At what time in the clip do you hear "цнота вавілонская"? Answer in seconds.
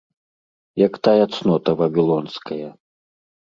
1.35-2.67